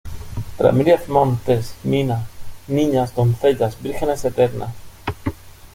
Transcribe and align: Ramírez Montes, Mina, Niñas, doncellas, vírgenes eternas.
Ramírez 0.57 1.07
Montes, 1.09 1.75
Mina, 1.83 2.25
Niñas, 2.67 3.13
doncellas, 3.13 3.77
vírgenes 3.83 4.25
eternas. 4.25 4.73